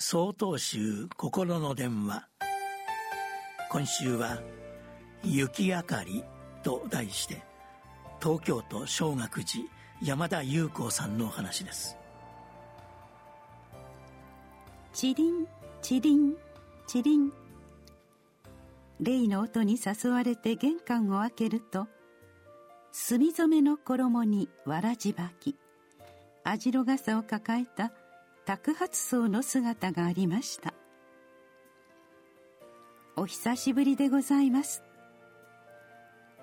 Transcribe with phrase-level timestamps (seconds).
[0.00, 2.28] 総統集心の電話。
[3.68, 4.40] 今週は
[5.24, 6.22] 「雪明かり」
[6.62, 7.42] と題して
[8.22, 9.64] 東京都小学寺
[10.00, 11.96] 山田裕子さんのお話です。
[14.92, 15.48] チリン
[15.82, 16.36] チリン
[16.86, 17.32] チリン。
[19.00, 21.88] 例の音に誘われて玄関を開けると
[22.92, 25.56] 墨染めの衣にわらじ履き
[26.44, 27.92] 網代傘を抱えた
[28.48, 30.72] 托発僧の姿がありました。
[33.14, 34.82] お久しぶりでございます。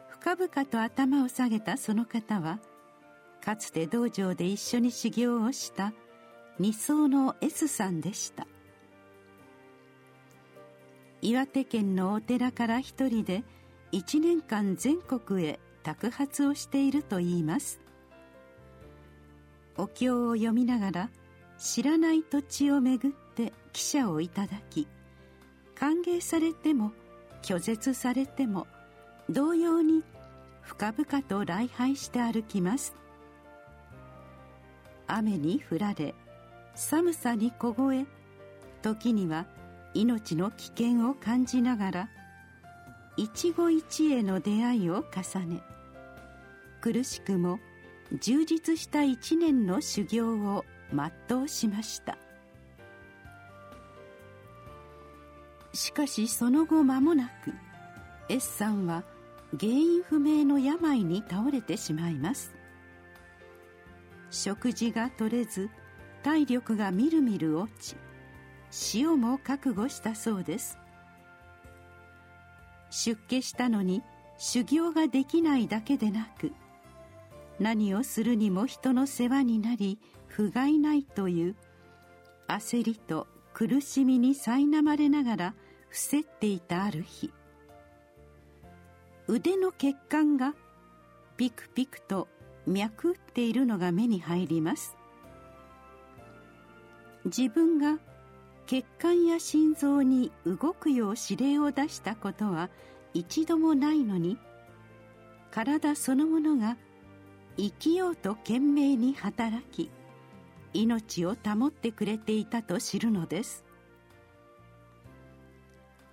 [0.09, 2.59] 深々と頭を下げたその方は
[3.43, 5.93] かつて道場で一緒に修行をした
[6.59, 8.45] 二層の S さんでした。
[11.23, 13.43] 岩手県のお寺から一人で
[13.91, 17.81] 一年間全国へ托発をしているといいます。
[19.75, 21.09] お経を読みながら
[21.57, 24.87] 知らない土地をめぐって汽車をいただき
[25.73, 26.91] 歓迎されても
[27.41, 28.67] 拒絶されても
[29.29, 30.03] 同様に
[30.61, 32.95] 深々と礼拝して歩きます。
[35.07, 36.15] 雨に降られ
[36.73, 38.05] 寒さに凍え
[38.81, 39.45] 時には
[39.93, 42.09] 命の危険を感じながら
[43.17, 45.61] 一期一会の出会いを重ね
[46.81, 47.59] 苦しくも
[48.19, 52.17] 充実した一年の修行を全うしました。
[55.73, 57.53] しかしその後間もなく
[58.29, 59.03] S さんは
[59.59, 62.55] 原因不明の病に倒れてしまいます。
[64.31, 65.69] 食事が取れず
[66.23, 67.95] 体力がみるみる落ち
[68.71, 70.77] 死をも覚悟したそうです。
[72.89, 74.01] 出家したのに
[74.37, 76.51] 修行ができないだけでなく
[77.59, 79.99] 何をするにも人の世話になり
[80.35, 81.55] 不甲斐ないという
[82.49, 85.53] 焦りと苦しみに苛まれながら
[85.87, 87.31] 伏せっていたある日
[89.29, 90.53] 腕の血管が
[91.37, 92.27] ピクピクと
[92.67, 94.97] 脈打っているのが目に入ります。
[97.23, 97.97] 自分が
[98.67, 102.69] 血管や心臓に動くよう指令を出したことは
[103.13, 104.37] 一度もないのに
[105.49, 106.75] 体そのものが
[107.55, 109.89] 生きようと懸命に働き
[110.75, 113.63] 命を保ってくれていたと知るのです。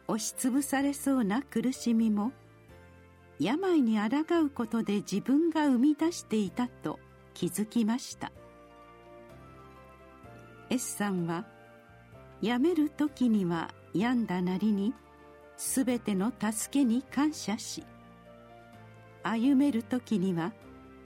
[0.09, 2.33] 押しつぶされそうな苦しみも
[3.39, 6.99] 病に抗うことで自分が生み出していたと
[7.35, 8.31] 気づきました。
[10.71, 11.45] S さんは
[12.41, 14.95] 辞める時には病んだなりに
[15.57, 17.85] 全ての助けに感謝し
[19.23, 20.53] 歩める時には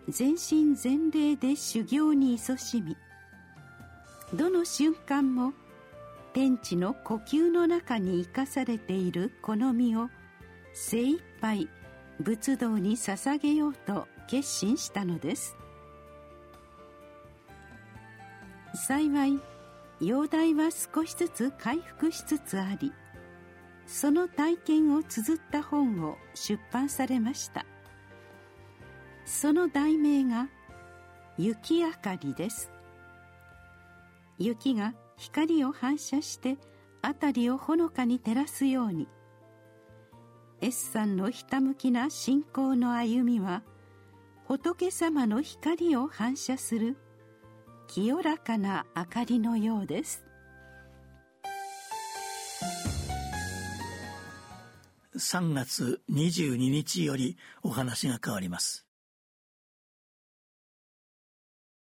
[0.08, 2.96] 全身全霊で修行に勤しみ
[4.34, 5.52] どの瞬間も
[6.32, 10.08] 天地の呼吸の中に生かされているこの身を
[10.74, 11.68] 精一杯
[12.20, 15.56] 仏道に捧げようと決心したのです。
[18.74, 19.40] 幸い
[20.00, 22.92] 容体は少しずつ回復しつつあり
[23.86, 27.64] その体験を綴った本を出版されました。
[29.24, 30.48] その題名が
[31.38, 32.70] 「雪明かり」です。
[34.38, 36.58] 雪が光を反射して
[37.02, 39.08] 辺りをほのかに照らすように。
[40.60, 43.62] S さんのひたむきな信仰の歩みは
[44.46, 46.96] 仏様の光を反射する
[47.88, 50.24] 清らかな明かりのようです。
[55.16, 58.85] 3月22日よりお話が変わります。